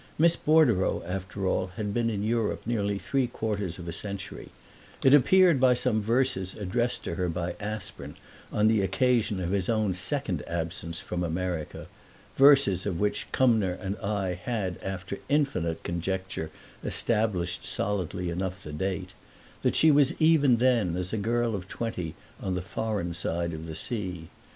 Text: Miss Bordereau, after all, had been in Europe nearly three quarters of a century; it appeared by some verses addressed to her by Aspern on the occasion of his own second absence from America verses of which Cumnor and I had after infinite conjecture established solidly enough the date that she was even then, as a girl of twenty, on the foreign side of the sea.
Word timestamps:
Miss 0.17 0.35
Bordereau, 0.35 1.03
after 1.05 1.45
all, 1.47 1.67
had 1.77 1.93
been 1.93 2.09
in 2.09 2.23
Europe 2.23 2.63
nearly 2.65 2.97
three 2.97 3.27
quarters 3.27 3.77
of 3.77 3.87
a 3.87 3.93
century; 3.93 4.49
it 5.03 5.13
appeared 5.13 5.59
by 5.59 5.75
some 5.75 6.01
verses 6.01 6.55
addressed 6.55 7.03
to 7.03 7.13
her 7.13 7.29
by 7.29 7.53
Aspern 7.59 8.15
on 8.51 8.65
the 8.65 8.81
occasion 8.81 9.39
of 9.39 9.51
his 9.51 9.69
own 9.69 9.93
second 9.93 10.41
absence 10.47 10.99
from 11.01 11.23
America 11.23 11.85
verses 12.35 12.87
of 12.87 12.99
which 12.99 13.31
Cumnor 13.31 13.73
and 13.73 13.95
I 13.97 14.33
had 14.33 14.79
after 14.81 15.19
infinite 15.29 15.83
conjecture 15.83 16.49
established 16.83 17.63
solidly 17.63 18.31
enough 18.31 18.63
the 18.63 18.73
date 18.73 19.13
that 19.61 19.75
she 19.75 19.91
was 19.91 20.19
even 20.19 20.57
then, 20.57 20.97
as 20.97 21.13
a 21.13 21.17
girl 21.17 21.53
of 21.53 21.67
twenty, 21.67 22.15
on 22.41 22.55
the 22.55 22.63
foreign 22.63 23.13
side 23.13 23.53
of 23.53 23.67
the 23.67 23.75
sea. 23.75 24.29